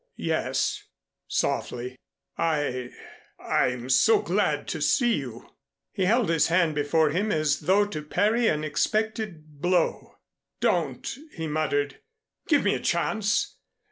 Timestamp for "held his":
6.05-6.47